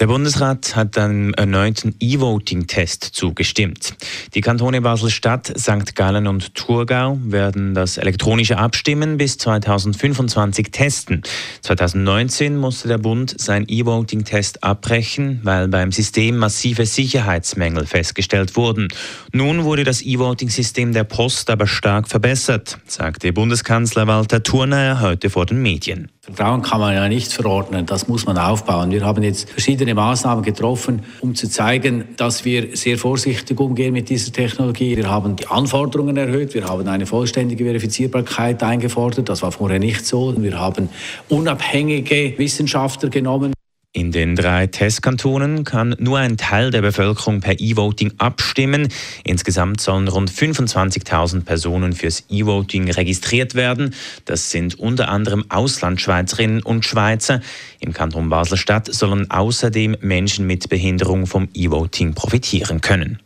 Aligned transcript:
Der 0.00 0.08
Bundesrat 0.08 0.74
hat 0.74 0.98
einem 0.98 1.32
erneuten 1.34 1.94
E-Voting-Test 2.00 3.04
zugestimmt. 3.04 3.94
Die 4.34 4.40
Kantone 4.40 4.80
Basel-Stadt, 4.80 5.52
St. 5.56 5.94
Gallen 5.94 6.26
und 6.26 6.56
Thurgau 6.56 7.16
werden 7.22 7.74
das 7.74 7.96
elektronische 7.96 8.58
Abstimmen 8.58 9.18
bis 9.18 9.38
2025 9.38 10.72
testen. 10.72 11.22
2019 11.60 12.56
musste 12.56 12.88
der 12.88 12.98
Bund 12.98 13.40
sein 13.40 13.66
E-Voting-Test 13.68 14.64
abbrechen, 14.64 15.38
weil 15.44 15.68
beim 15.68 15.92
System 15.92 16.38
massive 16.38 16.86
Sicherheitsmängel 16.86 17.86
festgestellt 17.86 18.56
wurden. 18.56 18.88
Nun 19.30 19.62
wurde 19.62 19.84
das 19.84 20.02
E-Voting-System 20.02 20.92
der 20.92 21.04
Post 21.04 21.50
aber 21.50 21.68
stark 21.68 22.08
verbessert, 22.08 22.78
sagte 22.86 23.32
Bundeskanzler 23.32 24.08
Walter 24.08 24.42
Thurner 24.42 25.00
heute 25.00 25.30
vor 25.30 25.46
den 25.46 25.62
Medien. 25.62 26.10
Vertrauen 26.24 26.62
kann 26.62 26.80
man 26.80 26.94
ja 26.94 27.06
nicht 27.06 27.34
verordnen, 27.34 27.84
das 27.84 28.08
muss 28.08 28.24
man 28.24 28.38
aufbauen. 28.38 28.90
Wir 28.90 29.04
haben 29.04 29.22
jetzt 29.22 29.50
verschiedene 29.50 29.94
Maßnahmen 29.94 30.42
getroffen, 30.42 31.02
um 31.20 31.34
zu 31.34 31.50
zeigen, 31.50 32.04
dass 32.16 32.46
wir 32.46 32.74
sehr 32.74 32.96
vorsichtig 32.96 33.60
umgehen 33.60 33.92
mit 33.92 34.08
dieser 34.08 34.32
Technologie. 34.32 34.96
Wir 34.96 35.10
haben 35.10 35.36
die 35.36 35.46
Anforderungen 35.46 36.16
erhöht, 36.16 36.54
wir 36.54 36.66
haben 36.66 36.88
eine 36.88 37.04
vollständige 37.04 37.64
Verifizierbarkeit 37.64 38.62
eingefordert, 38.62 39.28
das 39.28 39.42
war 39.42 39.52
vorher 39.52 39.78
nicht 39.78 40.06
so. 40.06 40.34
Wir 40.38 40.58
haben 40.58 40.88
unabhängige 41.28 42.38
Wissenschaftler 42.38 43.10
genommen. 43.10 43.53
In 43.96 44.10
den 44.10 44.34
drei 44.34 44.66
Testkantonen 44.66 45.62
kann 45.62 45.94
nur 46.00 46.18
ein 46.18 46.36
Teil 46.36 46.72
der 46.72 46.82
Bevölkerung 46.82 47.38
per 47.38 47.60
E-Voting 47.60 48.14
abstimmen. 48.18 48.88
Insgesamt 49.22 49.80
sollen 49.80 50.08
rund 50.08 50.32
25.000 50.32 51.44
Personen 51.44 51.92
fürs 51.92 52.24
E-Voting 52.28 52.90
registriert 52.90 53.54
werden. 53.54 53.94
Das 54.24 54.50
sind 54.50 54.80
unter 54.80 55.08
anderem 55.10 55.44
Auslandschweizerinnen 55.48 56.60
und 56.64 56.84
Schweizer. 56.84 57.40
Im 57.78 57.92
Kanton 57.92 58.30
Basel-Stadt 58.30 58.92
sollen 58.92 59.30
außerdem 59.30 59.96
Menschen 60.00 60.44
mit 60.48 60.68
Behinderung 60.68 61.28
vom 61.28 61.48
E-Voting 61.54 62.14
profitieren 62.14 62.80
können. 62.80 63.20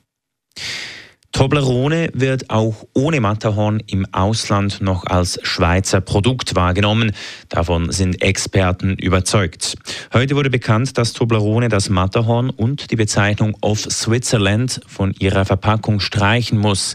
Toblerone 1.33 2.09
wird 2.15 2.49
auch 2.49 2.87
ohne 2.95 3.21
Matterhorn 3.21 3.83
im 3.87 4.07
Ausland 4.13 4.81
noch 4.81 5.05
als 5.05 5.39
Schweizer 5.43 6.01
Produkt 6.01 6.57
wahrgenommen. 6.57 7.13
Davon 7.51 7.93
sind 7.93 8.23
Experten 8.23 8.95
überzeugt. 8.95 9.77
Heute 10.13 10.35
wurde 10.37 10.51
bekannt, 10.51 10.97
dass 10.97 11.13
Toblerone 11.13 11.69
das 11.69 11.91
Matterhorn 11.91 12.51
und 12.51 12.91
die 12.91 12.97
Bezeichnung 12.97 13.57
of 13.61 13.79
Switzerland 13.79 14.81
von 14.87 15.15
ihrer 15.19 15.45
Verpackung 15.45 16.01
streichen 16.01 16.59
muss. 16.59 16.95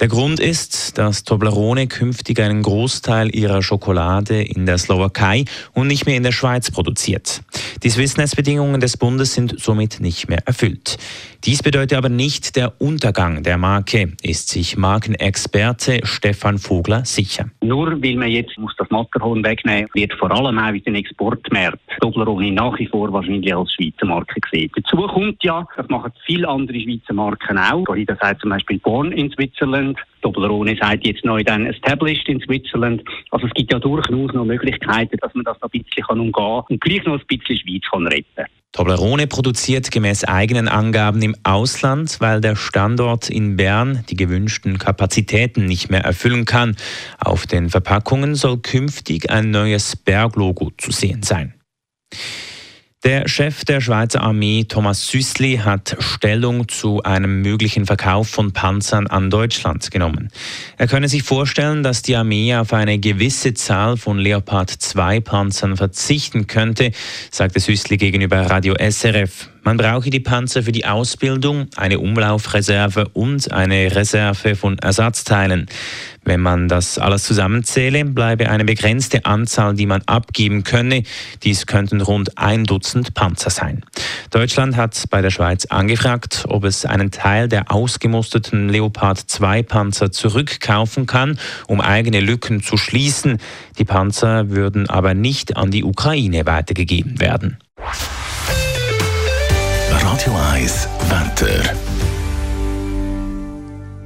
Der 0.00 0.08
Grund 0.08 0.40
ist, 0.40 0.96
dass 0.96 1.24
Toblerone 1.24 1.86
künftig 1.88 2.40
einen 2.40 2.62
Großteil 2.62 3.34
ihrer 3.34 3.62
Schokolade 3.62 4.42
in 4.42 4.64
der 4.64 4.78
Slowakei 4.78 5.44
und 5.74 5.88
nicht 5.88 6.06
mehr 6.06 6.16
in 6.16 6.22
der 6.22 6.32
Schweiz 6.32 6.70
produziert. 6.70 7.42
Die 7.82 7.90
Swissness-Bedingungen 7.90 8.80
des 8.80 8.96
Bundes 8.96 9.34
sind 9.34 9.56
somit 9.60 10.00
nicht 10.00 10.28
mehr 10.28 10.46
erfüllt. 10.46 10.98
Dies 11.44 11.64
bedeutet 11.64 11.98
aber 11.98 12.08
nicht 12.08 12.54
der 12.54 12.80
Untergang 12.80 13.42
der 13.42 13.58
Marke, 13.58 13.71
ist 14.22 14.48
sich 14.48 14.76
Markenexperte 14.76 16.00
Stefan 16.04 16.58
Vogler 16.58 17.04
sicher. 17.04 17.50
Nur 17.62 18.02
weil 18.02 18.16
man 18.16 18.28
jetzt 18.28 18.58
muss 18.58 18.74
das 18.76 18.90
Matterhorn 18.90 19.44
wegnehmen 19.44 19.88
wird 19.94 20.12
vor 20.14 20.32
allem 20.32 20.58
auch 20.58 20.72
in 20.72 20.82
den 20.82 20.96
Exportmärkten 20.96 21.80
Toblerone 22.00 22.50
nach 22.50 22.76
wie 22.78 22.86
vor 22.88 23.12
wahrscheinlich 23.12 23.54
als 23.54 23.72
Schweizer 23.72 24.06
Marke 24.06 24.40
gesehen. 24.40 24.70
Dazu 24.74 24.96
kommt 24.96 25.42
ja, 25.44 25.64
das 25.76 25.88
machen 25.88 26.12
viele 26.26 26.48
andere 26.48 26.80
Schweizer 26.80 27.14
Marken 27.14 27.58
auch. 27.58 27.84
Das 28.06 28.20
heißt 28.20 28.40
zum 28.40 28.50
Beispiel 28.50 28.80
Born 28.80 29.12
in 29.12 29.30
Switzerland. 29.30 29.96
Toblerone 30.22 30.76
sagt 30.80 31.06
jetzt 31.06 31.24
neu 31.24 31.44
dann 31.44 31.66
Established 31.66 32.28
in 32.28 32.40
Switzerland. 32.40 33.02
Also 33.30 33.46
es 33.46 33.54
gibt 33.54 33.72
ja 33.72 33.78
durchaus 33.78 34.32
noch 34.32 34.44
Möglichkeiten, 34.44 35.16
dass 35.20 35.34
man 35.34 35.44
das 35.44 35.60
noch 35.60 35.70
ein 35.72 35.82
bisschen 35.82 36.04
umgehen 36.06 36.32
kann 36.32 36.64
und 36.68 36.80
gleich 36.80 37.04
noch 37.04 37.20
ein 37.20 37.26
bisschen 37.28 37.58
Schweiz 37.58 37.82
kann 37.90 38.06
retten 38.08 38.46
Toblerone 38.72 39.26
produziert 39.26 39.90
gemäß 39.90 40.24
eigenen 40.24 40.66
Angaben 40.66 41.20
im 41.20 41.36
Ausland, 41.42 42.16
weil 42.20 42.40
der 42.40 42.56
Standort 42.56 43.28
in 43.28 43.58
Bern 43.58 44.02
die 44.08 44.16
gewünschten 44.16 44.78
Kapazitäten 44.78 45.66
nicht 45.66 45.90
mehr 45.90 46.00
erfüllen 46.00 46.46
kann. 46.46 46.74
Auf 47.18 47.46
den 47.52 47.70
Verpackungen 47.70 48.34
soll 48.34 48.58
künftig 48.58 49.30
ein 49.30 49.50
neues 49.50 49.94
Berglogo 49.94 50.72
zu 50.78 50.90
sehen 50.90 51.22
sein. 51.22 51.54
Der 53.04 53.26
Chef 53.26 53.64
der 53.64 53.80
Schweizer 53.80 54.22
Armee, 54.22 54.62
Thomas 54.62 55.08
Süßli, 55.08 55.56
hat 55.64 55.96
Stellung 55.98 56.68
zu 56.68 57.02
einem 57.02 57.42
möglichen 57.42 57.84
Verkauf 57.84 58.28
von 58.28 58.52
Panzern 58.52 59.08
an 59.08 59.28
Deutschland 59.28 59.90
genommen. 59.90 60.30
Er 60.78 60.86
könne 60.86 61.08
sich 61.08 61.24
vorstellen, 61.24 61.82
dass 61.82 62.02
die 62.02 62.14
Armee 62.14 62.54
auf 62.54 62.72
eine 62.72 63.00
gewisse 63.00 63.54
Zahl 63.54 63.96
von 63.96 64.20
Leopard 64.20 64.70
2 64.70 65.18
Panzern 65.18 65.76
verzichten 65.76 66.46
könnte, 66.46 66.92
sagte 67.32 67.58
Süßli 67.58 67.96
gegenüber 67.96 68.48
Radio 68.48 68.76
SRF. 68.78 69.48
Man 69.64 69.78
brauche 69.78 70.10
die 70.10 70.20
Panzer 70.20 70.62
für 70.62 70.72
die 70.72 70.86
Ausbildung, 70.86 71.66
eine 71.74 71.98
Umlaufreserve 71.98 73.08
und 73.12 73.50
eine 73.50 73.96
Reserve 73.96 74.54
von 74.54 74.78
Ersatzteilen. 74.78 75.66
Wenn 76.24 76.40
man 76.40 76.68
das 76.68 76.98
alles 76.98 77.24
zusammenzähle, 77.24 78.04
bleibe 78.04 78.48
eine 78.48 78.64
begrenzte 78.64 79.24
Anzahl, 79.24 79.74
die 79.74 79.86
man 79.86 80.02
abgeben 80.06 80.62
könne. 80.62 81.02
Dies 81.42 81.66
könnten 81.66 82.00
rund 82.00 82.38
ein 82.38 82.64
Dutzend 82.64 83.14
Panzer 83.14 83.50
sein. 83.50 83.84
Deutschland 84.30 84.76
hat 84.76 85.04
bei 85.10 85.20
der 85.20 85.30
Schweiz 85.30 85.66
angefragt, 85.66 86.44
ob 86.48 86.64
es 86.64 86.86
einen 86.86 87.10
Teil 87.10 87.48
der 87.48 87.72
ausgemusterten 87.72 88.68
Leopard 88.68 89.18
2 89.18 89.62
Panzer 89.64 90.12
zurückkaufen 90.12 91.06
kann, 91.06 91.38
um 91.66 91.80
eigene 91.80 92.20
Lücken 92.20 92.62
zu 92.62 92.76
schließen. 92.76 93.38
Die 93.78 93.84
Panzer 93.84 94.50
würden 94.50 94.88
aber 94.88 95.14
nicht 95.14 95.56
an 95.56 95.70
die 95.70 95.82
Ukraine 95.82 96.46
weitergegeben 96.46 97.20
werden. 97.20 97.58
Radio 99.90 100.36
1 100.52 100.88
Wetter. 101.08 101.91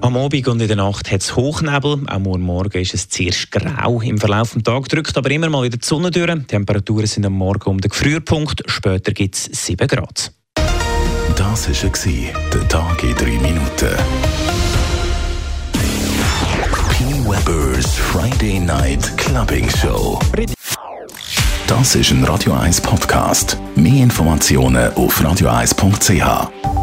Am 0.06 0.16
Abend 0.16 0.46
und 0.46 0.60
in 0.60 0.68
der 0.68 0.76
Nacht 0.76 1.10
hat 1.10 1.20
es 1.20 1.34
Hochnebel. 1.34 2.04
Auch 2.06 2.18
morgen 2.20 2.44
Morgen 2.44 2.80
ist 2.80 2.94
es 2.94 3.08
zuerst 3.08 3.50
grau. 3.50 4.00
Im 4.00 4.18
Verlauf 4.18 4.52
des 4.52 4.62
Tages 4.62 4.86
drückt 4.86 5.16
aber 5.16 5.28
immer 5.32 5.50
mal 5.50 5.64
wieder 5.64 5.78
die 5.78 5.84
Sonne 5.84 6.12
durch. 6.12 6.32
Die 6.32 6.44
Temperaturen 6.44 7.06
sind 7.06 7.26
am 7.26 7.32
Morgen 7.32 7.68
um 7.68 7.80
den 7.80 7.88
Gefrierpunkt. 7.88 8.62
Später 8.66 9.10
gibt 9.10 9.34
es 9.34 9.46
7 9.46 9.88
Grad. 9.88 10.32
Das 11.34 11.68
war 11.68 12.32
der 12.54 12.68
Tag 12.68 13.02
in 13.02 13.16
3 13.16 13.24
Minuten. 13.24 13.96
P. 15.72 17.04
Weber's 17.28 17.96
Friday 17.96 18.60
Night 18.60 19.16
Clubbing 19.16 19.68
Show. 19.68 20.20
Das 21.66 21.96
ist 21.96 22.12
ein 22.12 22.22
Radio 22.22 22.52
1 22.52 22.80
Podcast. 22.80 23.58
Mehr 23.74 24.04
Informationen 24.04 24.94
auf 24.94 25.20
radio1.ch. 25.20 26.75